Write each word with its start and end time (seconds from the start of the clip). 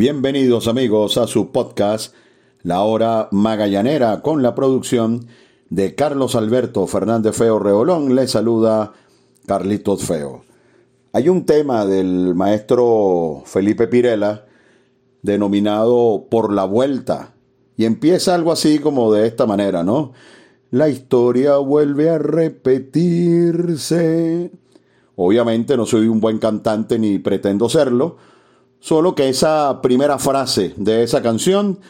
Bienvenidos 0.00 0.66
amigos 0.66 1.18
a 1.18 1.26
su 1.26 1.52
podcast 1.52 2.14
La 2.62 2.80
Hora 2.80 3.28
Magallanera 3.32 4.22
con 4.22 4.42
la 4.42 4.54
producción 4.54 5.26
de 5.68 5.94
Carlos 5.94 6.36
Alberto 6.36 6.86
Fernández 6.86 7.36
Feo 7.36 7.58
Reolón. 7.58 8.14
Le 8.14 8.26
saluda 8.26 8.94
Carlitos 9.44 10.06
Feo. 10.06 10.42
Hay 11.12 11.28
un 11.28 11.44
tema 11.44 11.84
del 11.84 12.34
maestro 12.34 13.42
Felipe 13.44 13.88
Pirela 13.88 14.46
denominado 15.20 16.28
Por 16.30 16.50
la 16.50 16.64
Vuelta 16.64 17.34
y 17.76 17.84
empieza 17.84 18.34
algo 18.34 18.52
así 18.52 18.78
como 18.78 19.12
de 19.12 19.26
esta 19.26 19.44
manera, 19.44 19.84
¿no? 19.84 20.14
La 20.70 20.88
historia 20.88 21.58
vuelve 21.58 22.08
a 22.08 22.16
repetirse. 22.16 23.20
Obviamente 25.14 25.76
no 25.76 25.84
soy 25.84 26.08
un 26.08 26.20
buen 26.20 26.38
cantante 26.38 26.98
ni 26.98 27.18
pretendo 27.18 27.68
serlo, 27.68 28.16
Solo 28.80 29.14
que 29.14 29.28
esa 29.28 29.82
primera 29.82 30.18
frase 30.18 30.72
de 30.76 31.02
esa 31.02 31.20
canción 31.20 31.80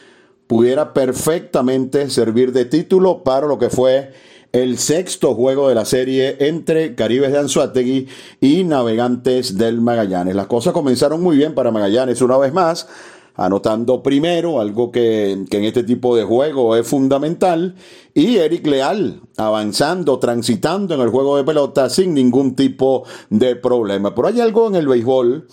pudiera 0.45 0.93
perfectamente 0.93 2.09
servir 2.09 2.51
de 2.51 2.65
título 2.65 3.23
para 3.23 3.47
lo 3.47 3.57
que 3.57 3.69
fue 3.69 4.11
el 4.51 4.77
sexto 4.77 5.33
juego 5.33 5.69
de 5.69 5.75
la 5.75 5.85
serie 5.85 6.35
entre 6.41 6.93
Caribes 6.93 7.31
de 7.31 7.39
Anzuategui 7.39 8.07
y 8.41 8.65
Navegantes 8.65 9.57
del 9.57 9.79
Magallanes. 9.79 10.35
Las 10.35 10.47
cosas 10.47 10.73
comenzaron 10.73 11.23
muy 11.23 11.37
bien 11.37 11.55
para 11.55 11.71
Magallanes 11.71 12.21
una 12.21 12.37
vez 12.37 12.51
más, 12.51 12.89
anotando 13.35 14.03
primero, 14.03 14.59
algo 14.59 14.91
que, 14.91 15.45
que, 15.49 15.59
en 15.59 15.63
este 15.63 15.83
tipo 15.83 16.17
de 16.17 16.25
juego 16.25 16.75
es 16.75 16.85
fundamental, 16.85 17.75
y 18.13 18.35
Eric 18.35 18.67
Leal 18.67 19.21
avanzando, 19.37 20.19
transitando 20.19 20.95
en 20.95 20.99
el 20.99 21.09
juego 21.09 21.37
de 21.37 21.45
pelota 21.45 21.89
sin 21.89 22.13
ningún 22.13 22.53
tipo 22.53 23.05
de 23.29 23.55
problema. 23.55 24.13
Pero 24.13 24.27
hay 24.27 24.41
algo 24.41 24.67
en 24.67 24.75
el 24.75 24.89
béisbol 24.89 25.47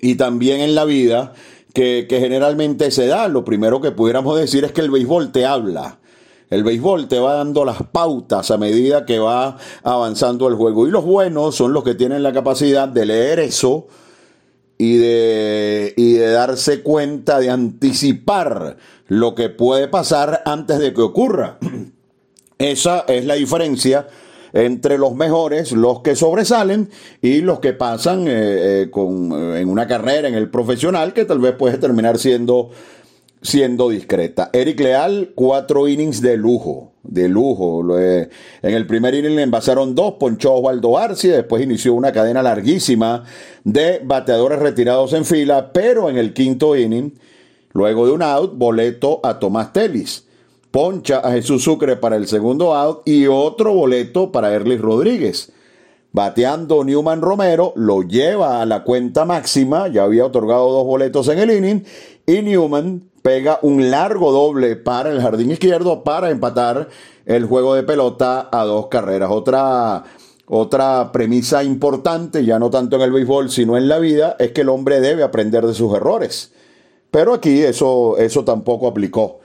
y 0.00 0.16
también 0.16 0.60
en 0.60 0.74
la 0.74 0.84
vida 0.84 1.32
que, 1.72 2.06
generalmente 2.08 2.90
se 2.90 3.06
da. 3.06 3.28
Lo 3.28 3.44
primero 3.44 3.80
que 3.80 3.90
pudiéramos 3.90 4.38
decir 4.38 4.64
es 4.64 4.72
que 4.72 4.80
el 4.80 4.90
béisbol 4.90 5.32
te 5.32 5.44
habla. 5.44 5.98
El 6.50 6.62
béisbol 6.62 7.08
te 7.08 7.18
va 7.18 7.34
dando 7.34 7.64
las 7.64 7.82
pautas 7.82 8.50
a 8.50 8.58
medida 8.58 9.06
que 9.06 9.18
va 9.18 9.56
avanzando 9.82 10.48
el 10.48 10.54
juego. 10.54 10.86
Y 10.86 10.90
los 10.90 11.04
buenos 11.04 11.56
son 11.56 11.72
los 11.72 11.82
que 11.84 11.94
tienen 11.94 12.22
la 12.22 12.32
capacidad 12.32 12.88
de 12.88 13.06
leer 13.06 13.40
eso 13.40 13.88
y 14.78 14.96
de, 14.96 15.94
y 15.96 16.12
de 16.12 16.30
darse 16.30 16.82
cuenta, 16.82 17.40
de 17.40 17.50
anticipar 17.50 18.76
lo 19.08 19.34
que 19.34 19.48
puede 19.48 19.88
pasar 19.88 20.42
antes 20.44 20.78
de 20.78 20.94
que 20.94 21.02
ocurra. 21.02 21.58
Esa 22.58 23.04
es 23.08 23.24
la 23.24 23.34
diferencia 23.34 24.06
entre 24.54 24.98
los 24.98 25.14
mejores, 25.16 25.72
los 25.72 26.00
que 26.00 26.14
sobresalen 26.14 26.88
y 27.20 27.40
los 27.40 27.58
que 27.58 27.72
pasan 27.72 28.28
eh, 28.28 28.30
eh, 28.82 28.88
con, 28.90 29.32
eh, 29.32 29.60
en 29.60 29.68
una 29.68 29.86
carrera 29.88 30.28
en 30.28 30.34
el 30.34 30.48
profesional 30.48 31.12
que 31.12 31.24
tal 31.24 31.40
vez 31.40 31.54
puede 31.56 31.76
terminar 31.76 32.18
siendo 32.18 32.70
siendo 33.42 33.90
discreta. 33.90 34.48
Eric 34.54 34.80
Leal, 34.80 35.32
cuatro 35.34 35.86
innings 35.86 36.22
de 36.22 36.38
lujo, 36.38 36.92
de 37.02 37.28
lujo. 37.28 37.84
En 37.98 38.30
el 38.62 38.86
primer 38.86 39.14
inning 39.14 39.36
le 39.36 39.42
envasaron 39.42 39.94
dos, 39.94 40.14
ponchó 40.14 40.54
Osvaldo 40.54 40.96
Arcia, 40.96 41.34
después 41.34 41.62
inició 41.62 41.92
una 41.92 42.10
cadena 42.10 42.42
larguísima 42.42 43.24
de 43.62 44.00
bateadores 44.02 44.60
retirados 44.60 45.12
en 45.12 45.26
fila, 45.26 45.74
pero 45.74 46.08
en 46.08 46.16
el 46.16 46.32
quinto 46.32 46.74
inning, 46.74 47.12
luego 47.74 48.06
de 48.06 48.12
un 48.12 48.22
out, 48.22 48.56
boleto 48.56 49.20
a 49.22 49.38
Tomás 49.38 49.74
Telis 49.74 50.23
poncha 50.74 51.20
a 51.20 51.30
Jesús 51.30 51.62
Sucre 51.62 51.94
para 51.94 52.16
el 52.16 52.26
segundo 52.26 52.74
out 52.74 53.02
y 53.06 53.28
otro 53.28 53.72
boleto 53.72 54.32
para 54.32 54.52
Erlis 54.52 54.80
Rodríguez. 54.80 55.52
Bateando 56.10 56.82
Newman 56.82 57.20
Romero, 57.20 57.72
lo 57.76 58.02
lleva 58.02 58.60
a 58.60 58.66
la 58.66 58.82
cuenta 58.82 59.24
máxima, 59.24 59.86
ya 59.86 60.02
había 60.02 60.26
otorgado 60.26 60.72
dos 60.72 60.84
boletos 60.84 61.28
en 61.28 61.38
el 61.38 61.52
inning, 61.52 61.84
y 62.26 62.42
Newman 62.42 63.08
pega 63.22 63.60
un 63.62 63.88
largo 63.92 64.32
doble 64.32 64.74
para 64.74 65.12
el 65.12 65.22
jardín 65.22 65.52
izquierdo 65.52 66.02
para 66.02 66.30
empatar 66.30 66.88
el 67.24 67.44
juego 67.44 67.76
de 67.76 67.84
pelota 67.84 68.48
a 68.50 68.64
dos 68.64 68.88
carreras. 68.88 69.30
Otra, 69.30 70.02
otra 70.48 71.12
premisa 71.12 71.62
importante, 71.62 72.44
ya 72.44 72.58
no 72.58 72.70
tanto 72.70 72.96
en 72.96 73.02
el 73.02 73.12
béisbol, 73.12 73.48
sino 73.48 73.76
en 73.76 73.86
la 73.86 74.00
vida, 74.00 74.34
es 74.40 74.50
que 74.50 74.62
el 74.62 74.70
hombre 74.70 75.00
debe 75.00 75.22
aprender 75.22 75.64
de 75.64 75.74
sus 75.74 75.94
errores. 75.94 76.52
Pero 77.12 77.32
aquí 77.32 77.62
eso, 77.62 78.18
eso 78.18 78.44
tampoco 78.44 78.88
aplicó 78.88 79.43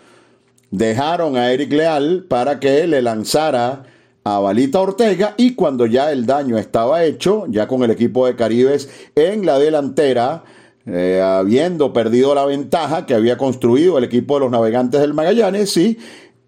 dejaron 0.72 1.38
a 1.38 1.52
Eric 1.52 1.72
Leal 1.72 2.26
para 2.28 2.60
que 2.60 2.86
le 2.88 3.02
lanzara 3.02 3.84
a 4.24 4.40
Balita 4.40 4.80
Ortega 4.80 5.34
y 5.38 5.56
cuando 5.56 5.86
ya 5.86 6.12
el 6.12 6.26
daño 6.26 6.58
estaba 6.58 7.04
hecho, 7.04 7.46
ya 7.50 7.68
con 7.68 7.84
el 7.84 7.92
equipo 7.92 8.26
de 8.26 8.36
Caribes 8.36 8.90
en 9.16 9.46
la 9.46 9.58
delantera, 9.58 10.44
eh, 10.86 11.22
habiendo 11.22 11.94
perdido 11.94 12.36
la 12.36 12.46
ventaja 12.46 13.06
que 13.06 13.14
había 13.14 13.38
construido 13.38 13.98
el 13.98 14.04
equipo 14.04 14.36
de 14.36 14.42
los 14.42 14.52
navegantes 14.52 15.02
del 15.02 15.14
Magallanes, 15.14 15.76
y 15.78 15.98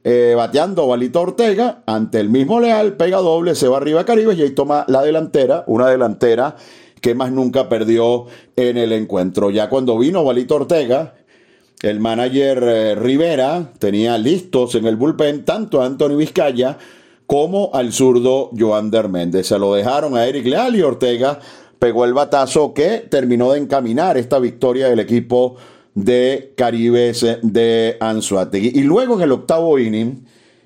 eh, 0.03 0.33
bateando 0.35 0.87
Balita 0.87 1.19
Ortega 1.19 1.83
ante 1.85 2.19
el 2.19 2.29
mismo 2.29 2.59
Leal, 2.59 2.93
pega 2.93 3.17
doble, 3.17 3.55
se 3.55 3.67
va 3.67 3.77
arriba 3.77 4.01
a 4.01 4.05
Caribes 4.05 4.37
y 4.37 4.43
ahí 4.43 4.49
toma 4.51 4.85
la 4.87 5.01
delantera, 5.01 5.63
una 5.67 5.87
delantera 5.87 6.55
que 7.01 7.15
más 7.15 7.31
nunca 7.31 7.67
perdió 7.67 8.27
en 8.55 8.77
el 8.77 8.91
encuentro. 8.93 9.49
Ya 9.49 9.69
cuando 9.69 9.97
vino 9.97 10.23
Balita 10.23 10.55
Ortega, 10.55 11.15
el 11.81 11.99
manager 11.99 12.63
eh, 12.63 12.95
Rivera 12.95 13.71
tenía 13.79 14.17
listos 14.17 14.75
en 14.75 14.85
el 14.85 14.95
bullpen 14.95 15.45
tanto 15.45 15.81
a 15.81 15.85
Anthony 15.85 16.15
Vizcaya 16.17 16.77
como 17.25 17.71
al 17.73 17.93
zurdo 17.93 18.51
Joander 18.57 19.09
Méndez. 19.09 19.47
Se 19.47 19.57
lo 19.57 19.73
dejaron 19.73 20.15
a 20.15 20.25
Eric 20.25 20.45
Leal 20.45 20.75
y 20.75 20.81
Ortega 20.81 21.39
pegó 21.79 22.05
el 22.05 22.13
batazo 22.13 22.75
que 22.75 23.07
terminó 23.09 23.53
de 23.53 23.59
encaminar 23.59 24.15
esta 24.15 24.37
victoria 24.37 24.87
del 24.87 24.99
equipo 24.99 25.55
de 25.95 26.53
Caribes 26.55 27.25
de 27.41 27.97
Anzuategui. 27.99 28.73
Y 28.75 28.83
luego 28.83 29.15
en 29.15 29.21
el 29.21 29.31
octavo 29.31 29.79
inning, 29.79 30.23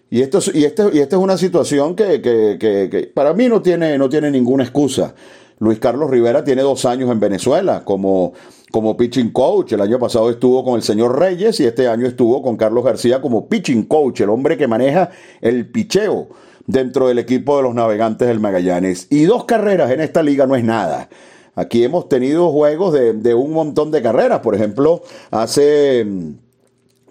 y 0.10 0.22
esto, 0.22 0.40
y 0.54 0.66
este, 0.66 0.84
y 0.94 1.00
esta 1.00 1.16
es 1.16 1.22
una 1.22 1.38
situación 1.38 1.96
que, 1.96 2.22
que, 2.22 2.58
que, 2.60 3.12
para 3.14 3.34
mí 3.34 3.48
no 3.48 3.62
tiene, 3.62 3.98
no 3.98 4.10
tiene 4.10 4.30
ninguna 4.30 4.64
excusa. 4.64 5.16
Luis 5.60 5.80
Carlos 5.80 6.10
Rivera 6.10 6.44
tiene 6.44 6.62
dos 6.62 6.86
años 6.86 7.10
en 7.12 7.20
Venezuela 7.20 7.84
como 7.86 8.34
como 8.72 8.98
pitching 8.98 9.32
coach. 9.32 9.72
El 9.72 9.80
año 9.80 9.98
pasado 10.00 10.30
estuvo 10.30 10.62
con 10.66 10.76
el 10.76 10.82
señor 10.82 11.18
Reyes 11.18 11.62
y 11.62 11.66
este 11.66 11.88
año 11.88 12.06
estuvo 12.08 12.42
con 12.42 12.58
Carlos 12.58 12.84
García 12.84 13.22
como 13.22 13.48
pitching 13.48 13.84
coach, 13.84 14.20
el 14.20 14.30
hombre 14.30 14.58
que 14.58 14.68
maneja 14.68 15.12
el 15.40 15.70
picheo 15.70 16.28
dentro 16.68 17.08
del 17.08 17.20
equipo 17.20 17.56
de 17.56 17.64
los 17.64 17.74
navegantes 17.74 18.28
del 18.28 18.42
Magallanes. 18.42 19.08
Y 19.10 19.24
dos 19.24 19.46
carreras 19.46 19.92
en 19.92 20.02
esta 20.02 20.22
liga 20.24 20.46
no 20.46 20.58
es 20.58 20.64
nada. 20.66 21.08
Aquí 21.56 21.86
hemos 21.86 22.10
tenido 22.10 22.52
juegos 22.52 22.92
de, 22.92 23.14
de 23.14 23.34
un 23.34 23.54
montón 23.54 23.92
de 23.92 24.02
carreras. 24.02 24.42
Por 24.42 24.56
ejemplo, 24.56 25.04
hace, 25.32 26.06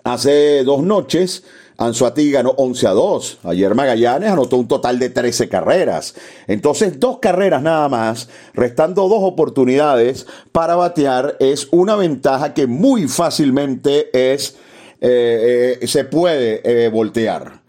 hace 0.03 0.65
dos 0.65 0.83
noches 0.83 1.45
Anzuati 1.77 2.31
ganó 2.31 2.51
11 2.51 2.87
a 2.87 2.91
2. 2.91 3.39
Ayer 3.45 3.75
Magallanes 3.75 4.31
anotó 4.31 4.57
un 4.57 4.69
total 4.69 4.99
de 4.99 5.11
13 5.11 5.49
carreras. 5.49 6.15
Entonces, 6.47 7.01
dos 7.01 7.19
carreras 7.19 7.63
nada 7.63 7.89
más, 7.89 8.29
restando 8.55 9.09
dos 9.09 9.21
oportunidades 9.23 10.27
para 10.53 10.77
batear, 10.77 11.37
es 11.41 11.69
una 11.73 11.97
ventaja 11.97 12.55
que 12.55 12.67
muy 12.67 13.09
fácilmente 13.09 14.11
es, 14.33 14.57
eh, 15.01 15.79
eh, 15.81 15.87
se 15.87 16.05
puede 16.05 16.61
eh, 16.65 16.89
voltear. 16.89 17.63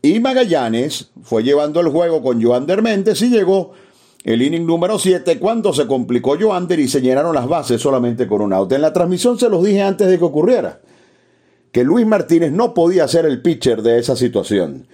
Y 0.00 0.20
Magallanes 0.20 1.10
fue 1.22 1.42
llevando 1.42 1.80
el 1.80 1.88
juego 1.88 2.22
con 2.22 2.42
Joander 2.42 2.82
Méndez 2.82 3.20
y 3.22 3.28
llegó 3.28 3.72
el 4.22 4.40
inning 4.40 4.66
número 4.66 4.98
7 4.98 5.38
cuando 5.38 5.74
se 5.74 5.86
complicó 5.86 6.36
Joander 6.38 6.78
y 6.80 6.88
se 6.88 7.02
llenaron 7.02 7.34
las 7.34 7.46
bases 7.46 7.80
solamente 7.80 8.26
con 8.26 8.40
un 8.40 8.54
out. 8.54 8.72
En 8.72 8.80
la 8.80 8.92
transmisión 8.92 9.38
se 9.38 9.50
los 9.50 9.62
dije 9.62 9.82
antes 9.82 10.08
de 10.08 10.18
que 10.18 10.24
ocurriera 10.24 10.80
que 11.74 11.82
Luis 11.82 12.06
Martínez 12.06 12.52
no 12.52 12.72
podía 12.72 13.08
ser 13.08 13.26
el 13.26 13.42
pitcher 13.42 13.82
de 13.82 13.98
esa 13.98 14.14
situación. 14.14 14.86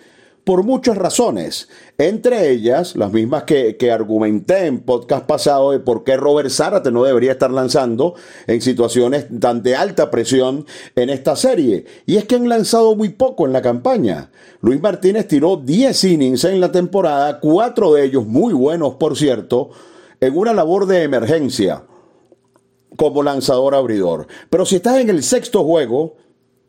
Por 0.45 0.63
muchas 0.63 0.97
razones, 0.97 1.69
entre 1.99 2.49
ellas 2.49 2.97
las 2.97 3.13
mismas 3.13 3.43
que, 3.43 3.77
argumenté 3.93 4.65
en 4.65 4.81
podcast 4.81 5.27
pasado 5.27 5.73
de 5.73 5.81
por 5.81 6.05
qué 6.05 6.17
Robert 6.17 6.49
Zárate 6.49 6.91
no 6.91 7.05
debería 7.05 7.33
estar 7.33 7.51
lanzando 7.51 8.15
en 8.47 8.63
situaciones 8.63 9.27
tan 9.41 9.63
de 9.63 9.77
alta 9.77 10.11
presión 10.11 10.65
en 10.97 11.11
esta 11.11 11.37
serie. 11.37 11.85
Y 12.07 12.17
es 12.17 12.25
que 12.25 12.37
han 12.37 12.49
lanzado 12.49 12.97
muy 12.97 13.11
poco 13.11 13.45
en 13.45 13.53
la 13.53 13.61
campaña. 13.61 14.31
Luis 14.63 14.81
Martínez 14.81 15.29
tiró 15.29 15.59
10 15.59 16.03
innings 16.05 16.45
en 16.45 16.61
la 16.61 16.73
temporada, 16.73 17.41
cuatro 17.41 17.93
de 17.93 18.07
ellos 18.07 18.25
muy 18.25 18.55
buenos, 18.55 18.95
por 18.95 19.19
cierto, 19.19 19.69
en 20.19 20.35
una 20.35 20.55
labor 20.55 20.87
de 20.87 21.03
emergencia 21.03 21.85
como 22.97 23.23
lanzador 23.23 23.75
abridor. 23.75 24.29
Pero 24.49 24.65
si 24.65 24.77
estás 24.77 24.97
en 24.97 25.11
el 25.11 25.23
sexto 25.23 25.63
juego, 25.63 26.17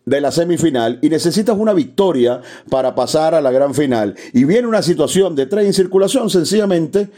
de 0.05 0.21
la 0.21 0.31
semifinal 0.31 0.99
y 1.01 1.09
necesitas 1.09 1.57
una 1.57 1.73
victoria 1.73 2.41
para 2.69 2.95
pasar 2.95 3.35
a 3.35 3.41
la 3.41 3.51
gran 3.51 3.73
final 3.73 4.15
y 4.33 4.45
viene 4.45 4.67
una 4.67 4.81
situación 4.81 5.35
de 5.35 5.45
tres 5.45 5.65
en 5.65 5.73
circulación, 5.73 6.29
sencillamente 6.29 7.09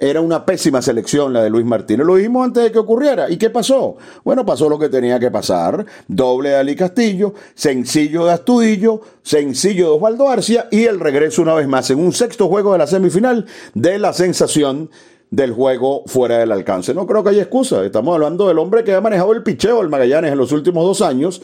era 0.00 0.22
una 0.22 0.46
pésima 0.46 0.80
selección 0.80 1.34
la 1.34 1.42
de 1.42 1.50
Luis 1.50 1.66
Martínez. 1.66 2.06
Lo 2.06 2.14
vimos 2.14 2.42
antes 2.42 2.64
de 2.64 2.72
que 2.72 2.78
ocurriera. 2.78 3.28
¿Y 3.28 3.36
qué 3.36 3.50
pasó? 3.50 3.98
Bueno, 4.24 4.46
pasó 4.46 4.66
lo 4.66 4.78
que 4.78 4.88
tenía 4.88 5.20
que 5.20 5.30
pasar. 5.30 5.84
Doble 6.08 6.48
de 6.48 6.56
Ali 6.56 6.74
Castillo, 6.74 7.34
sencillo 7.54 8.24
de 8.24 8.32
Astudillo, 8.32 9.02
sencillo 9.22 9.88
de 9.88 9.96
Osvaldo 9.96 10.30
Arcia 10.30 10.68
y 10.70 10.84
el 10.84 11.00
regreso 11.00 11.42
una 11.42 11.52
vez 11.52 11.68
más 11.68 11.90
en 11.90 11.98
un 11.98 12.14
sexto 12.14 12.48
juego 12.48 12.72
de 12.72 12.78
la 12.78 12.86
semifinal 12.86 13.44
de 13.74 13.98
la 13.98 14.14
sensación 14.14 14.88
del 15.30 15.52
juego 15.52 16.02
fuera 16.06 16.38
del 16.38 16.50
alcance. 16.50 16.94
No 16.94 17.06
creo 17.06 17.22
que 17.22 17.30
haya 17.30 17.42
excusa. 17.42 17.84
Estamos 17.84 18.14
hablando 18.14 18.48
del 18.48 18.58
hombre 18.58 18.82
que 18.84 18.94
ha 18.94 19.02
manejado 19.02 19.34
el 19.34 19.42
picheo 19.42 19.80
del 19.80 19.90
Magallanes 19.90 20.32
en 20.32 20.38
los 20.38 20.50
últimos 20.52 20.82
dos 20.82 21.02
años 21.02 21.42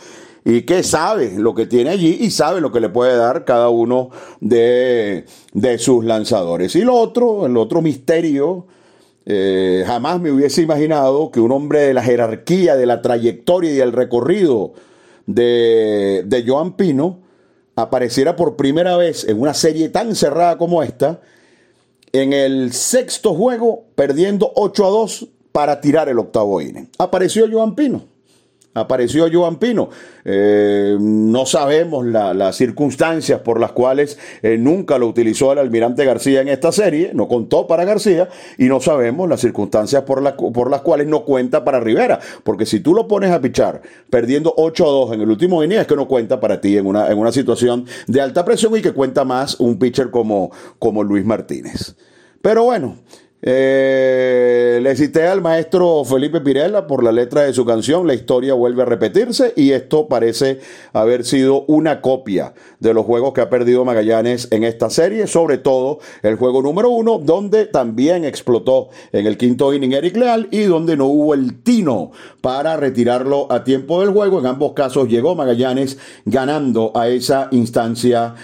y 0.49 0.63
que 0.63 0.85
sabe 0.85 1.33
lo 1.37 1.57
que 1.57 1.67
tiene 1.67 1.91
allí 1.91 2.19
y 2.21 2.31
sabe 2.31 2.61
lo 2.61 2.71
que 2.71 2.79
le 2.79 2.89
puede 2.89 3.17
dar 3.17 3.45
cada 3.45 3.69
uno 3.69 4.11
de, 4.41 5.25
sus 5.79 6.05
lanzadores. 6.05 6.77
Y 6.77 6.83
lo 6.83 6.95
otro, 6.95 7.47
el 7.47 7.57
otro 7.57 7.83
misterio, 7.83 8.65
eh, 9.25 9.83
jamás 9.85 10.21
me 10.21 10.31
hubiese 10.31 10.63
imaginado 10.63 11.33
que 11.33 11.41
un 11.41 11.51
hombre 11.51 11.81
de 11.81 11.95
la 11.95 12.05
jerarquía, 12.05 12.77
de 12.77 12.87
la 12.87 13.03
trayectoria 13.03 13.73
y 13.73 13.75
del 13.75 13.93
recorrido 13.93 14.75
de, 15.27 16.23
de 16.25 16.45
Joan 16.47 16.77
Pino 16.77 17.19
apareciera 17.75 18.37
por 18.37 18.55
primera 18.55 18.97
vez 18.97 19.25
en 19.29 19.41
una 19.41 19.53
serie 19.53 19.89
tan 19.89 20.15
cerrada 20.15 20.57
como 20.59 20.85
esta 20.85 21.21
en 22.13 22.33
el 22.33 22.73
sexto 22.73 23.35
juego 23.35 23.83
perdiendo 23.97 24.53
8 24.55 24.87
a 24.87 24.91
2 24.91 25.27
para 25.51 25.81
tirar 25.81 26.09
el 26.09 26.21
octavo 26.21 26.61
inning. 26.61 26.89
Apareció 26.99 27.49
Joan 27.51 27.75
Pino. 27.75 28.16
Apareció 28.77 29.27
Joan 29.33 29.57
Pino. 29.57 29.89
Eh, 30.23 30.99
no 31.01 31.47
sabemos 31.47 32.05
las 32.05 32.57
circunstancias 32.57 33.41
por 33.41 33.59
las 33.59 33.73
cuales 33.73 34.19
eh, 34.43 34.59
nunca 34.59 34.99
lo 34.99 35.07
utilizó 35.07 35.53
el 35.53 35.59
almirante 35.59 36.05
García 36.05 36.43
en 36.43 36.49
esta 36.49 36.73
serie, 36.73 37.13
no 37.15 37.27
contó 37.27 37.67
para 37.67 37.87
García, 37.87 38.29
y 38.59 38.67
no 38.67 38.81
sabemos 38.81 39.29
las 39.31 39.41
circunstancias 39.41 40.03
por, 40.03 40.37
por 40.53 40.71
las 40.71 40.83
cuales 40.83 41.07
no 41.07 41.25
cuenta 41.25 41.65
para 41.65 41.81
Rivera. 41.81 42.21
Porque 42.45 42.67
si 42.67 42.81
tú 42.81 42.93
lo 42.93 43.09
pones 43.09 43.31
a 43.31 43.41
pichar 43.41 43.81
perdiendo 44.11 44.53
8 44.57 44.85
a 44.85 44.91
2 44.91 45.13
en 45.15 45.21
el 45.23 45.31
último 45.31 45.65
inning, 45.65 45.79
es 45.79 45.87
que 45.87 45.97
no 45.97 46.07
cuenta 46.07 46.39
para 46.39 46.61
ti 46.61 46.77
en 46.77 46.87
una, 46.87 47.11
en 47.11 47.17
una 47.17 47.33
situación 47.33 47.87
de 48.07 48.21
alta 48.21 48.45
presión 48.45 48.77
y 48.77 48.83
que 48.83 48.93
cuenta 48.93 49.25
más 49.25 49.59
un 49.59 49.79
pitcher 49.79 50.11
como, 50.11 50.51
como 50.79 51.03
Luis 51.03 51.25
Martínez. 51.25 51.97
Pero 52.43 52.65
bueno, 52.65 52.99
eh, 53.43 54.81
le 54.83 54.97
cité 54.97 55.27
al 55.27 55.43
maestro 55.43 56.05
Felipe 56.05 56.41
Pirela 56.41 56.87
por 56.87 57.05
la 57.05 57.13
letra 57.13 57.43
de 57.43 57.53
su 57.53 57.67
canción, 57.67 58.07
la 58.07 58.15
historia 58.15 58.55
vuelve 58.55 58.83
a 58.83 58.87
repetirse 58.87 59.53
y 59.57 59.73
esto 59.73 60.09
parece 60.09 60.61
haber 60.95 61.25
sido 61.25 61.65
una 61.69 62.01
copia 62.01 62.55
de 62.81 62.95
los 62.95 63.05
juegos 63.05 63.35
que 63.35 63.43
ha 63.43 63.51
perdido 63.51 63.85
Magallanes 63.85 64.49
en 64.53 64.65
esta 64.65 64.89
serie, 64.89 65.27
sobre 65.27 65.59
todo 65.59 65.99
el 66.23 66.37
juego 66.37 66.63
número 66.63 66.89
uno, 66.89 67.19
donde 67.19 67.67
también 67.67 68.25
explotó 68.25 68.89
en 69.13 69.27
el 69.27 69.37
quinto 69.37 69.73
inning 69.75 69.93
Eric 69.93 70.17
Leal 70.17 70.49
y 70.51 70.63
donde 70.63 70.97
no 70.97 71.07
hubo 71.07 71.35
el 71.35 71.63
tino 71.63 72.13
para 72.41 72.77
retirarlo 72.77 73.53
a 73.53 73.65
tiempo 73.65 74.01
del 74.01 74.15
juego. 74.15 74.41
En 74.41 74.47
ambos 74.47 74.73
casos 74.73 75.09
llegó 75.09 75.35
Magallanes 75.35 75.99
ganando 76.25 76.93
a 76.95 77.09
esa 77.09 77.49
instancia 77.51 78.35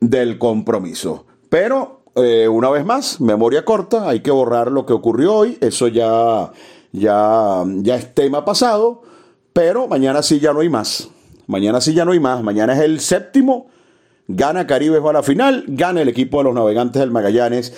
del 0.00 0.38
compromiso. 0.38 1.26
Pero 1.48 2.01
eh, 2.14 2.48
una 2.48 2.70
vez 2.70 2.84
más, 2.84 3.20
memoria 3.20 3.64
corta, 3.64 4.08
hay 4.08 4.20
que 4.20 4.30
borrar 4.30 4.70
lo 4.70 4.84
que 4.84 4.92
ocurrió 4.92 5.34
hoy, 5.34 5.58
eso 5.60 5.88
ya, 5.88 6.52
ya, 6.92 7.64
ya 7.76 7.96
es 7.96 8.14
tema 8.14 8.44
pasado, 8.44 9.02
pero 9.52 9.88
mañana 9.88 10.22
sí 10.22 10.38
ya 10.38 10.52
no 10.52 10.60
hay 10.60 10.68
más. 10.68 11.08
Mañana 11.46 11.80
sí 11.80 11.94
ya 11.94 12.04
no 12.04 12.12
hay 12.12 12.20
más, 12.20 12.42
mañana 12.42 12.74
es 12.74 12.80
el 12.80 13.00
séptimo, 13.00 13.66
gana 14.28 14.66
Caribe, 14.66 15.00
va 15.00 15.10
a 15.10 15.14
la 15.14 15.22
final, 15.22 15.64
gana 15.68 16.02
el 16.02 16.08
equipo 16.08 16.38
de 16.38 16.44
los 16.44 16.54
navegantes 16.54 17.00
del 17.00 17.10
Magallanes, 17.10 17.74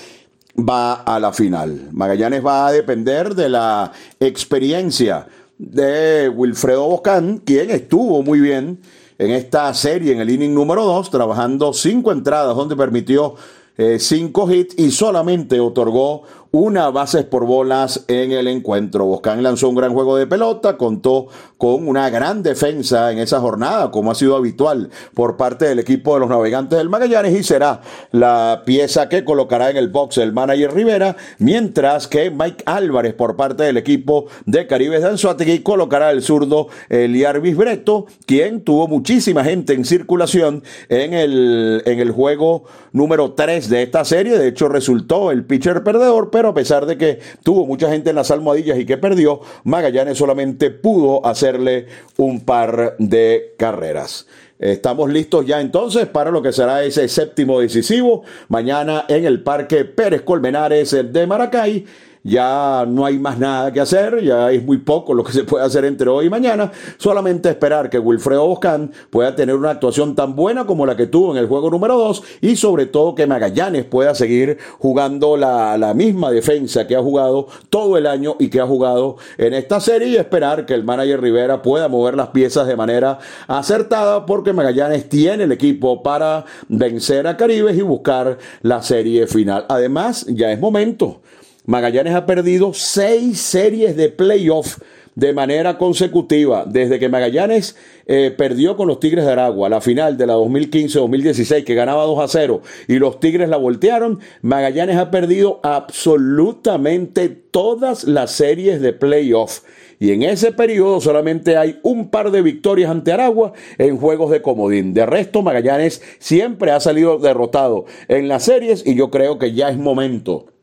va 0.56 0.94
a 0.94 1.19
la 1.19 1.32
final. 1.32 1.88
Magallanes 1.92 2.44
va 2.44 2.66
a 2.66 2.72
depender 2.72 3.34
de 3.34 3.48
la 3.48 3.92
experiencia 4.20 5.26
de 5.58 6.28
Wilfredo 6.28 6.88
Bocán, 6.88 7.38
quien 7.38 7.70
estuvo 7.70 8.22
muy 8.22 8.40
bien 8.40 8.80
en 9.19 9.30
esta 9.30 9.72
serie, 9.75 10.12
en 10.12 10.20
el 10.20 10.30
inning 10.30 10.54
número 10.54 10.84
2, 10.84 11.10
trabajando 11.10 11.72
cinco 11.72 12.12
entradas, 12.12 12.56
donde 12.56 12.76
permitió 12.76 13.37
eh, 13.76 13.99
cinco 13.99 14.50
hits 14.53 14.79
y 14.79 14.91
solamente 14.91 15.61
otorgó 15.61 16.23
una 16.54 16.88
bases 16.90 17.24
por 17.24 17.46
bolas 17.46 18.04
en 18.06 18.30
el 18.30 18.46
encuentro. 18.46 19.06
Boscán 19.06 19.42
lanzó 19.42 19.68
un 19.68 19.74
gran 19.74 19.92
juego 19.92 20.16
de 20.16 20.28
pelota, 20.28 20.76
contó 20.76 21.26
con 21.58 21.88
una 21.88 22.10
gran 22.10 22.44
defensa 22.44 23.10
en 23.10 23.18
esa 23.18 23.40
jornada, 23.40 23.90
como 23.90 24.12
ha 24.12 24.14
sido 24.14 24.36
habitual 24.36 24.88
por 25.14 25.36
parte 25.36 25.64
del 25.64 25.80
equipo 25.80 26.14
de 26.14 26.20
los 26.20 26.28
navegantes 26.28 26.78
del 26.78 26.88
Magallanes, 26.88 27.36
y 27.36 27.42
será 27.42 27.80
la 28.12 28.62
pieza 28.64 29.08
que 29.08 29.24
colocará 29.24 29.68
en 29.70 29.78
el 29.78 29.88
box 29.88 30.18
el 30.18 30.32
manager 30.32 30.72
Rivera, 30.72 31.16
mientras 31.38 32.06
que 32.06 32.30
Mike 32.30 32.62
Álvarez 32.66 33.14
por 33.14 33.34
parte 33.34 33.64
del 33.64 33.76
equipo 33.76 34.26
de 34.46 34.68
Caribe 34.68 35.00
de 35.00 35.08
Anzuategui 35.08 35.64
colocará 35.64 36.12
el 36.12 36.22
zurdo 36.22 36.68
Eliar 36.88 37.40
Bisbreto, 37.40 38.06
quien 38.26 38.62
tuvo 38.62 38.86
muchísima 38.86 39.42
gente 39.42 39.72
en 39.72 39.84
circulación 39.84 40.62
en 40.88 41.14
el, 41.14 41.82
en 41.84 41.98
el 41.98 42.12
juego 42.12 42.62
número 42.92 43.32
3 43.32 43.68
de 43.68 43.82
esta 43.82 44.04
serie. 44.04 44.38
De 44.38 44.46
hecho, 44.46 44.68
resultó 44.68 45.32
el 45.32 45.44
pitcher 45.44 45.82
perdedor, 45.82 46.30
pero 46.30 46.44
a 46.49 46.55
pesar 46.55 46.87
de 46.87 46.96
que 46.96 47.19
tuvo 47.43 47.67
mucha 47.67 47.91
gente 47.91 48.11
en 48.11 48.17
las 48.17 48.31
almohadillas 48.31 48.79
y 48.79 48.87
que 48.87 48.99
perdió, 48.99 49.41
Magallanes 49.64 50.19
solamente 50.19 50.70
pudo 50.70 51.25
hacerle 51.26 51.87
un 52.17 52.44
par 52.44 52.96
de 52.99 53.55
carreras. 53.58 54.26
Estamos 54.58 55.11
listos 55.11 55.44
ya 55.44 55.61
entonces 55.61 56.06
para 56.06 56.31
lo 56.31 56.41
que 56.41 56.52
será 56.52 56.85
ese 56.85 57.08
séptimo 57.08 57.61
decisivo 57.61 58.23
mañana 58.49 59.05
en 59.08 59.25
el 59.25 59.43
Parque 59.43 59.85
Pérez 59.85 60.23
Colmenares 60.23 60.96
de 61.12 61.26
Maracay 61.26 61.85
ya 62.25 62.87
no 62.88 63.05
hay 63.05 63.19
más 63.19 63.38
nada 63.38 63.71
que 63.71 63.81
hacer, 63.81 64.23
ya 64.23 64.50
es 64.50 64.65
muy 64.65 64.79
poco 64.79 65.12
lo 65.12 65.23
que 65.23 65.32
se 65.32 65.44
puede 65.44 65.65
hacer 65.65 65.85
entre 65.85 66.09
hoy 66.09 66.26
y 66.26 66.31
mañana, 66.31 66.73
solamente 66.97 67.50
esperar 67.50 67.91
que 67.91 67.99
Wilfredo 67.99 68.47
Boscán 68.47 68.91
pueda 69.11 69.37
tener 69.37 69.55
una 69.55 69.71
actuación 69.71 70.15
tan 70.15 70.35
buena 70.35 70.65
como 70.65 70.87
la 70.87 70.97
que 70.97 71.06
tuvo 71.06 71.32
en 71.32 71.38
el 71.38 71.47
juego 71.47 71.71
número 71.71 71.99
2 71.99 72.23
y 72.41 72.56
sobre 72.56 72.87
todo 72.87 73.15
que 73.15 73.26
Magallanes 73.26 73.85
pueda 73.85 74.15
seguir 74.15 74.59
jugando 74.79 75.37
la, 75.37 75.76
la 75.76 75.93
misma 75.93 76.31
defensa 76.31 76.87
que 76.87 76.97
ha 76.97 77.03
jugado 77.03 77.49
todo 77.69 77.99
el 77.99 78.06
año 78.06 78.37
y 78.38 78.49
que 78.49 78.61
ha 78.61 78.67
jugado 78.67 79.17
en 79.37 79.53
esta 79.53 79.81
serie 79.81 80.09
y 80.09 80.17
esperar 80.17 80.65
que 80.65 80.73
el 80.73 80.82
manager 80.82 81.21
Rivera 81.21 81.61
pueda 81.61 81.88
mover 81.88 82.17
las 82.17 82.29
piezas 82.29 82.67
de 82.67 82.76
manera 82.76 83.19
acertada 83.49 84.25
porque 84.25 84.55
Magallanes 84.55 85.11
tiene 85.11 85.44
el 85.44 85.53
equipo 85.53 86.03
para 86.03 86.47
vencer 86.69 87.26
a 87.26 87.37
Caribes 87.37 87.76
y 87.76 87.82
buscar 87.82 88.38
la 88.62 88.82
serie 88.82 89.26
final. 89.26 89.67
Además, 89.69 90.25
ya 90.29 90.50
es 90.50 90.59
momento 90.59 91.21
Magallanes 91.66 92.14
ha 92.14 92.26
perdido 92.26 92.75
seis 92.75 93.40
series 93.40 93.96
de 93.96 94.11
playoff 94.11 94.78
de 95.14 95.32
manera 95.32 95.78
consecutiva. 95.78 96.66
Desde 96.66 96.99
que 96.99 97.08
Magallanes 97.08 97.75
eh, 98.06 98.34
perdió 98.37 98.76
con 98.76 98.87
los 98.87 99.00
Tigres 99.00 99.25
de 99.25 99.32
Aragua 99.32 99.70
la 99.70 99.81
final 99.81 100.19
de 100.19 100.26
la 100.26 100.37
2015-2016, 100.37 101.64
que 101.64 101.75
ganaba 101.75 102.05
2 102.05 102.19
a 102.19 102.28
0, 102.28 102.61
y 102.87 102.99
los 102.99 103.19
Tigres 103.19 103.49
la 103.49 103.56
voltearon, 103.56 104.20
Magallanes 104.43 104.99
ha 104.99 105.11
perdido 105.11 105.61
absolutamente 105.62 107.31
todas 107.31 108.05
las 108.05 108.32
series 108.32 108.82
de 108.82 108.93
playoff. 108.93 109.61
Y 109.99 110.11
en 110.11 110.22
ese 110.22 110.52
periodo 110.52 111.00
solamente 111.00 111.56
hay 111.56 111.80
un 111.83 112.11
par 112.11 112.30
de 112.30 112.42
victorias 112.42 112.90
ante 112.90 113.12
Aragua 113.12 113.54
en 113.78 113.97
juegos 113.97 114.30
de 114.30 114.42
comodín. 114.42 114.92
De 114.92 115.06
resto, 115.06 115.40
Magallanes 115.40 116.02
siempre 116.18 116.73
ha 116.73 116.80
salido 116.80 117.18
derrotado 117.18 117.87
en 118.09 118.28
las 118.28 118.42
series 118.42 118.87
y 118.87 118.97
yo 118.97 119.11
creo 119.11 119.38
que 119.38 119.54
ya 119.54 119.71
es 119.71 119.78
momento 119.78 120.53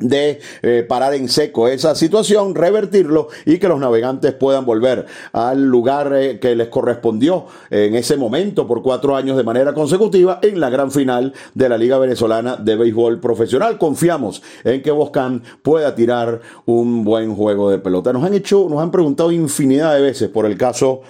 de 0.00 0.40
eh, 0.62 0.84
parar 0.88 1.14
en 1.14 1.28
seco 1.28 1.68
esa 1.68 1.94
situación, 1.94 2.54
revertirlo 2.54 3.28
y 3.46 3.58
que 3.58 3.68
los 3.68 3.78
navegantes 3.78 4.32
puedan 4.32 4.64
volver 4.64 5.06
al 5.32 5.64
lugar 5.64 6.12
eh, 6.14 6.40
que 6.40 6.54
les 6.56 6.68
correspondió 6.68 7.46
en 7.70 7.94
ese 7.94 8.16
momento 8.16 8.66
por 8.66 8.82
cuatro 8.82 9.16
años 9.16 9.36
de 9.36 9.44
manera 9.44 9.72
consecutiva 9.74 10.40
en 10.42 10.58
la 10.58 10.70
gran 10.70 10.90
final 10.90 11.32
de 11.54 11.68
la 11.68 11.78
Liga 11.78 11.98
Venezolana 11.98 12.56
de 12.56 12.76
Béisbol 12.76 13.20
Profesional. 13.20 13.78
Confiamos 13.78 14.42
en 14.64 14.82
que 14.82 14.90
Boscan 14.90 15.42
pueda 15.62 15.94
tirar 15.94 16.40
un 16.66 17.04
buen 17.04 17.34
juego 17.34 17.70
de 17.70 17.78
pelota. 17.78 18.12
Nos 18.12 18.24
han 18.24 18.34
hecho, 18.34 18.66
nos 18.68 18.80
han 18.80 18.90
preguntado 18.90 19.32
infinidad 19.32 19.94
de 19.94 20.02
veces 20.02 20.28
por 20.28 20.46
el 20.46 20.56
caso 20.56 21.02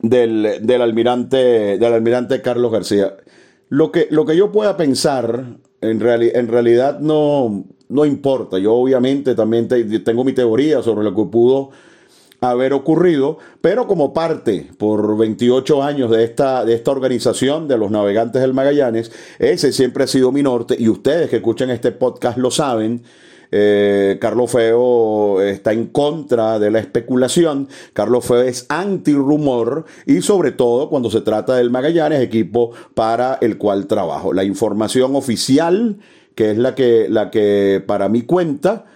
del, 0.00 0.58
del 0.62 0.82
almirante, 0.82 1.78
del 1.78 1.92
almirante 1.92 2.40
Carlos 2.42 2.72
García. 2.72 3.16
Lo 3.68 3.92
que, 3.92 4.08
lo 4.10 4.26
que 4.26 4.36
yo 4.36 4.50
pueda 4.50 4.76
pensar, 4.76 5.44
en, 5.80 6.02
en 6.02 6.48
realidad 6.48 6.98
no, 7.00 7.64
no 7.90 8.04
importa. 8.04 8.58
Yo 8.58 8.74
obviamente 8.74 9.34
también 9.34 9.68
tengo 9.68 10.24
mi 10.24 10.32
teoría 10.32 10.82
sobre 10.82 11.04
lo 11.04 11.14
que 11.14 11.30
pudo 11.30 11.70
haber 12.40 12.72
ocurrido, 12.72 13.38
pero 13.60 13.86
como 13.86 14.14
parte 14.14 14.70
por 14.78 15.16
28 15.18 15.82
años 15.82 16.10
de 16.10 16.24
esta, 16.24 16.64
de 16.64 16.74
esta 16.74 16.90
organización 16.90 17.68
de 17.68 17.76
los 17.76 17.90
navegantes 17.90 18.40
del 18.40 18.54
Magallanes, 18.54 19.12
ese 19.38 19.72
siempre 19.72 20.04
ha 20.04 20.06
sido 20.06 20.32
mi 20.32 20.42
norte 20.42 20.74
y 20.78 20.88
ustedes 20.88 21.28
que 21.28 21.36
escuchan 21.36 21.70
este 21.70 21.92
podcast 21.92 22.38
lo 22.38 22.50
saben. 22.50 23.02
Eh, 23.52 24.18
Carlos 24.20 24.50
Feo 24.50 25.40
está 25.40 25.72
en 25.72 25.86
contra 25.86 26.58
de 26.58 26.70
la 26.70 26.78
especulación. 26.78 27.68
Carlos 27.92 28.24
Feo 28.24 28.42
es 28.42 28.66
anti-rumor 28.68 29.84
y 30.06 30.22
sobre 30.22 30.52
todo 30.52 30.88
cuando 30.88 31.10
se 31.10 31.20
trata 31.20 31.56
del 31.56 31.70
Magallanes, 31.70 32.20
equipo 32.20 32.72
para 32.94 33.38
el 33.40 33.58
cual 33.58 33.86
trabajo. 33.86 34.32
La 34.32 34.44
información 34.44 35.16
oficial 35.16 35.98
que 36.34 36.52
es 36.52 36.58
la 36.58 36.74
que, 36.74 37.06
la 37.10 37.30
que 37.30 37.82
para 37.86 38.08
mí 38.08 38.22
cuenta, 38.22 38.86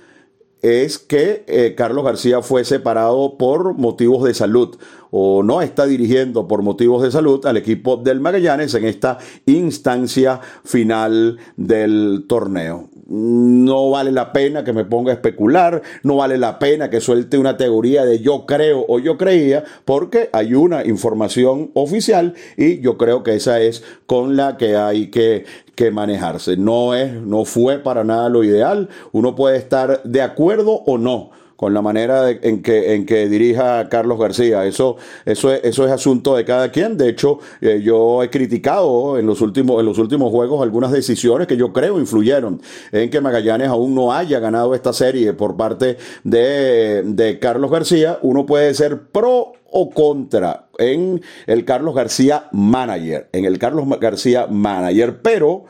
es 0.62 0.99
que 0.99 1.44
eh, 1.46 1.75
Carlos 1.76 2.04
García 2.04 2.40
fue 2.40 2.64
separado 2.64 3.37
por 3.37 3.75
motivos 3.75 4.25
de 4.25 4.32
salud. 4.32 4.78
O 5.16 5.44
no 5.44 5.62
está 5.62 5.87
dirigiendo 5.87 6.49
por 6.49 6.62
motivos 6.62 7.00
de 7.04 7.12
salud 7.12 7.47
al 7.47 7.56
equipo 7.56 7.97
del 7.97 8.18
Magallanes 8.18 8.75
en 8.75 8.85
esta 8.85 9.18
instancia 9.47 10.40
final 10.64 11.38
del 11.56 12.25
torneo. 12.26 12.88
No 13.06 13.90
vale 13.90 14.11
la 14.11 14.33
pena 14.33 14.64
que 14.64 14.73
me 14.73 14.85
ponga 14.85 15.12
a 15.12 15.14
especular, 15.14 15.83
no 16.02 16.16
vale 16.16 16.37
la 16.37 16.59
pena 16.59 16.90
que 16.90 17.00
suelte 17.00 17.38
una 17.38 17.56
teoría 17.56 18.04
de 18.04 18.18
yo 18.18 18.44
creo 18.44 18.85
o 18.88 18.99
yo 18.99 19.16
creía, 19.16 19.62
porque 19.85 20.30
hay 20.33 20.54
una 20.54 20.85
información 20.85 21.71
oficial 21.75 22.35
y 22.56 22.80
yo 22.80 22.99
creo 22.99 23.23
que 23.23 23.37
esa 23.37 23.61
es 23.61 23.85
con 24.06 24.35
la 24.35 24.56
que 24.56 24.75
hay 24.75 25.12
que, 25.12 25.44
que 25.76 25.92
manejarse. 25.92 26.56
No 26.56 26.92
es, 26.92 27.12
no 27.12 27.44
fue 27.44 27.78
para 27.78 28.02
nada 28.02 28.28
lo 28.28 28.42
ideal. 28.42 28.88
Uno 29.12 29.37
puede 29.37 29.59
estar 29.59 30.02
de 30.02 30.23
acuerdo 30.23 30.83
o 30.87 30.99
no 30.99 31.44
con 31.56 31.73
la 31.73 31.82
manera 31.82 32.30
en, 32.30 32.62
que, 32.62 32.94
en 32.94 33.06
que 33.06 33.28
dirija 33.28 33.88
Carlos 33.88 34.18
García. 34.18 34.64
Eso, 34.66 34.96
eso, 35.25 35.52
es, 35.52 35.61
eso 35.64 35.87
es 35.87 35.92
asunto 35.92 36.37
de 36.37 36.44
cada 36.44 36.70
quien. 36.70 36.96
De 36.96 37.08
hecho, 37.08 37.38
eh, 37.61 37.80
yo 37.82 38.23
he 38.23 38.30
criticado 38.30 39.18
en 39.18 39.26
los, 39.26 39.40
últimos, 39.40 39.80
en 39.80 39.87
los 39.87 39.99
últimos 39.99 40.30
juegos 40.30 40.62
algunas 40.62 40.90
decisiones 40.92 41.46
que 41.46 41.56
yo 41.56 41.73
creo 41.73 41.99
influyeron 42.00 42.61
en 42.92 43.11
que 43.11 43.20
Magallanes 43.20 43.68
aún 43.68 43.94
no 43.94 44.12
haya 44.12 44.40
ganado 44.40 44.75
esta 44.75 44.92
serie 44.92 45.32
por 45.32 45.56
parte 45.56 45.96
de, 46.25 47.02
de 47.04 47.38
Carlos 47.38 47.70
García. 47.70 48.18
Uno 48.23 48.46
puede 48.46 48.75
ser 48.75 49.02
pro 49.08 49.52
o 49.76 49.90
contra 49.90 50.68
en 50.78 51.20
el 51.46 51.64
Carlos 51.64 51.94
García 51.94 52.49
Manager, 52.52 53.28
en 53.32 53.44
el 53.44 53.58
Carlos 53.58 53.87
García 54.00 54.46
Manager, 54.49 55.20
pero 55.20 55.64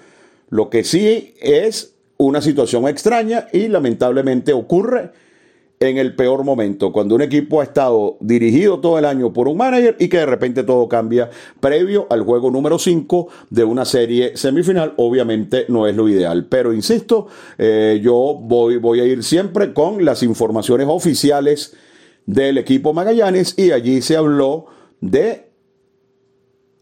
lo 0.51 0.69
que 0.69 0.85
sí 0.85 1.35
es 1.41 1.95
una 2.17 2.41
situación 2.43 2.87
extraña 2.87 3.49
y 3.53 3.69
lamentablemente 3.69 4.53
ocurre 4.53 5.11
en 5.89 5.99
el 5.99 6.15
peor 6.15 6.45
momento, 6.45 6.93
cuando 6.93 7.15
un 7.15 7.23
equipo 7.23 7.61
ha 7.61 7.65
estado 7.65 8.17
dirigido 8.21 8.81
todo 8.81 8.99
el 8.99 9.05
año 9.05 9.33
por 9.33 9.49
un 9.49 9.57
manager 9.57 9.97
y 9.99 10.09
que 10.09 10.19
de 10.19 10.27
repente 10.27 10.63
todo 10.63 10.89
cambia 10.89 11.31
previo 11.61 12.07
al 12.11 12.23
juego 12.23 12.51
número 12.51 12.79
5 12.79 13.29
de 13.51 13.65
una 13.65 13.85
serie 13.85 14.37
semifinal, 14.37 14.95
obviamente 14.97 15.67
no 15.69 15.87
es 15.87 15.95
lo 15.95 16.09
ideal. 16.09 16.47
Pero 16.49 16.73
insisto, 16.73 17.27
eh, 17.59 18.01
yo 18.03 18.39
voy, 18.41 18.79
voy 18.79 19.01
a 19.01 19.05
ir 19.05 19.23
siempre 19.23 19.73
con 19.73 20.05
las 20.05 20.23
informaciones 20.23 20.87
oficiales 20.89 21.77
del 22.27 22.59
equipo 22.59 22.93
Magallanes 22.93 23.59
y 23.59 23.73
allí 23.73 24.03
se 24.03 24.17
habló 24.17 24.67
de 25.01 25.54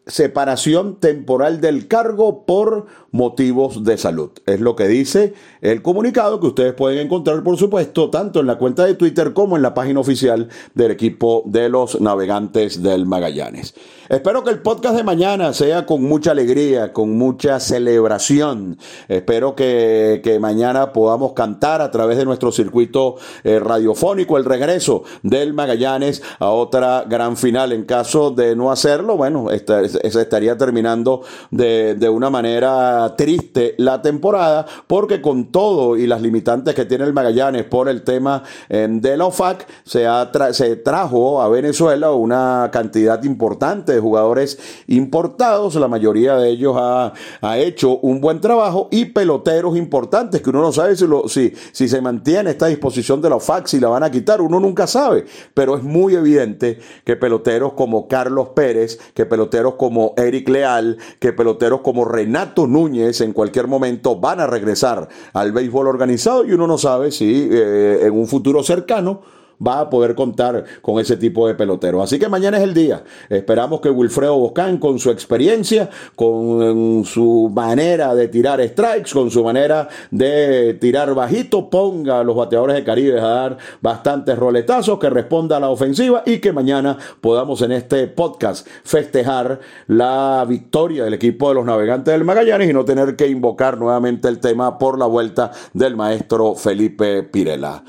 separación 0.06 0.96
temporal 0.96 1.60
del 1.60 1.86
cargo 1.86 2.44
por 2.44 2.86
motivos 3.12 3.84
de 3.84 3.98
salud. 3.98 4.30
Es 4.46 4.60
lo 4.60 4.74
que 4.74 4.88
dice 4.88 5.34
el 5.60 5.82
comunicado 5.82 6.40
que 6.40 6.48
ustedes 6.48 6.74
pueden 6.74 6.98
encontrar, 6.98 7.42
por 7.42 7.56
supuesto, 7.56 8.10
tanto 8.10 8.40
en 8.40 8.46
la 8.46 8.58
cuenta 8.58 8.84
de 8.84 8.94
Twitter 8.94 9.32
como 9.32 9.56
en 9.56 9.62
la 9.62 9.74
página 9.74 10.00
oficial 10.00 10.48
del 10.74 10.90
equipo 10.90 11.42
de 11.46 11.68
los 11.68 12.00
navegantes 12.00 12.82
del 12.82 13.06
Magallanes. 13.06 13.74
Espero 14.08 14.42
que 14.44 14.50
el 14.50 14.60
podcast 14.60 14.96
de 14.96 15.04
mañana 15.04 15.54
sea 15.54 15.86
con 15.86 16.02
mucha 16.02 16.32
alegría, 16.32 16.92
con 16.92 17.16
mucha 17.16 17.60
celebración. 17.60 18.76
Espero 19.08 19.54
que, 19.54 20.38
mañana 20.40 20.92
podamos 20.92 21.32
cantar 21.34 21.80
a 21.80 21.90
través 21.90 22.18
de 22.18 22.24
nuestro 22.24 22.50
circuito 22.52 23.16
eh, 23.44 23.58
radiofónico 23.58 24.36
el 24.36 24.44
regreso 24.44 25.04
del 25.22 25.54
Magallanes 25.54 26.22
a 26.40 26.50
otra 26.50 27.04
gran 27.08 27.36
final. 27.36 27.72
En 27.72 27.84
caso 27.84 28.30
de 28.30 28.56
no 28.56 28.72
hacerlo, 28.72 29.16
bueno, 29.16 29.50
se 29.92 30.20
estaría 30.20 30.56
terminando 30.56 31.22
de, 31.50 31.94
de 31.94 32.08
una 32.08 32.30
manera 32.30 33.14
triste 33.16 33.74
la 33.78 34.02
temporada, 34.02 34.66
porque 34.86 35.20
con 35.20 35.52
todo 35.52 35.96
y 35.96 36.06
las 36.06 36.22
limitantes 36.22 36.74
que 36.74 36.84
tiene 36.84 37.04
el 37.04 37.12
Magallanes 37.12 37.64
por 37.64 37.88
el 37.88 38.02
tema 38.02 38.42
eh, 38.68 38.88
de 38.90 39.16
la 39.16 39.26
OFAC, 39.26 39.66
se, 39.84 40.06
se 40.52 40.76
trajo 40.76 41.42
a 41.42 41.48
Venezuela 41.48 42.12
una 42.12 42.70
cantidad 42.72 43.22
importante 43.24 43.92
de 43.92 44.00
jugadores 44.00 44.58
importados, 44.86 45.74
la 45.76 45.88
mayoría 45.88 46.36
de 46.36 46.50
ellos 46.50 46.74
ha, 46.78 47.12
ha 47.40 47.58
hecho 47.58 47.98
un 47.98 48.20
buen 48.20 48.40
trabajo 48.40 48.88
y 48.90 49.06
peloteros 49.06 49.76
importantes 49.76 50.40
que 50.40 50.50
uno 50.50 50.62
no 50.62 50.72
sabe 50.72 50.96
si, 50.96 51.06
si, 51.28 51.52
si 51.72 51.88
se 51.88 52.00
mantiene 52.00 52.50
esta 52.50 52.66
disposición 52.66 53.20
de 53.20 53.30
la 53.30 53.36
OFAC, 53.36 53.66
si 53.66 53.80
la 53.80 53.88
van 53.88 54.02
a 54.02 54.10
quitar, 54.10 54.40
uno 54.40 54.60
nunca 54.60 54.86
sabe, 54.86 55.24
pero 55.54 55.76
es 55.76 55.82
muy 55.82 56.14
evidente 56.14 56.78
que 57.04 57.16
peloteros 57.16 57.72
como 57.74 58.08
Carlos 58.08 58.48
Pérez, 58.54 58.98
que 59.14 59.26
peloteros 59.26 59.74
como 59.82 60.14
Eric 60.16 60.48
Leal, 60.48 60.96
que 61.18 61.32
peloteros 61.32 61.80
como 61.80 62.04
Renato 62.04 62.68
Núñez 62.68 63.20
en 63.20 63.32
cualquier 63.32 63.66
momento 63.66 64.14
van 64.14 64.38
a 64.38 64.46
regresar 64.46 65.08
al 65.32 65.50
béisbol 65.50 65.88
organizado 65.88 66.44
y 66.44 66.52
uno 66.52 66.68
no 66.68 66.78
sabe 66.78 67.10
si 67.10 67.48
eh, 67.50 68.06
en 68.06 68.12
un 68.12 68.28
futuro 68.28 68.62
cercano 68.62 69.22
va 69.64 69.80
a 69.80 69.90
poder 69.90 70.14
contar 70.14 70.64
con 70.80 70.98
ese 70.98 71.16
tipo 71.16 71.46
de 71.46 71.54
pelotero. 71.54 72.02
Así 72.02 72.18
que 72.18 72.28
mañana 72.28 72.58
es 72.58 72.64
el 72.64 72.74
día. 72.74 73.02
Esperamos 73.28 73.80
que 73.80 73.90
Wilfredo 73.90 74.36
Boscán, 74.38 74.78
con 74.78 74.98
su 74.98 75.10
experiencia, 75.10 75.88
con 76.16 77.04
su 77.04 77.50
manera 77.52 78.14
de 78.14 78.28
tirar 78.28 78.66
strikes, 78.66 79.12
con 79.12 79.30
su 79.30 79.44
manera 79.44 79.88
de 80.10 80.74
tirar 80.74 81.14
bajito, 81.14 81.68
ponga 81.70 82.20
a 82.20 82.24
los 82.24 82.36
bateadores 82.36 82.76
de 82.76 82.84
Caribe 82.84 83.20
a 83.20 83.26
dar 83.26 83.58
bastantes 83.80 84.38
roletazos, 84.38 84.98
que 84.98 85.10
responda 85.10 85.56
a 85.56 85.60
la 85.60 85.68
ofensiva 85.68 86.22
y 86.26 86.38
que 86.38 86.52
mañana 86.52 86.96
podamos 87.20 87.62
en 87.62 87.72
este 87.72 88.06
podcast 88.08 88.66
festejar 88.84 89.60
la 89.86 90.44
victoria 90.48 91.04
del 91.04 91.14
equipo 91.14 91.48
de 91.48 91.54
los 91.54 91.64
navegantes 91.64 92.12
del 92.12 92.24
Magallanes 92.24 92.68
y 92.68 92.72
no 92.72 92.84
tener 92.84 93.16
que 93.16 93.28
invocar 93.28 93.78
nuevamente 93.78 94.28
el 94.28 94.40
tema 94.40 94.78
por 94.78 94.98
la 94.98 95.06
vuelta 95.06 95.50
del 95.72 95.96
maestro 95.96 96.54
Felipe 96.54 97.22
Pirela. 97.22 97.84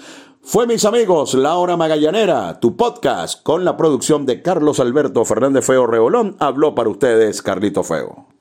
Fue, 0.45 0.67
mis 0.67 0.83
amigos, 0.83 1.35
La 1.35 1.55
Hora 1.55 1.77
Magallanera, 1.77 2.59
tu 2.59 2.75
podcast 2.75 3.41
con 3.43 3.63
la 3.63 3.77
producción 3.77 4.25
de 4.25 4.41
Carlos 4.41 4.81
Alberto 4.81 5.23
Fernández 5.23 5.65
Feo 5.65 5.87
Reolón. 5.87 6.35
Habló 6.37 6.75
para 6.75 6.89
ustedes 6.89 7.41
Carlito 7.41 7.81
Feo. 7.81 8.32